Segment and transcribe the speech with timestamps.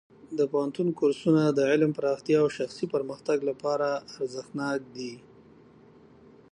[0.37, 5.13] د پوهنتون کورسونه د علم پراختیا او شخصي پرمختګ لپاره ارزښتناک دي.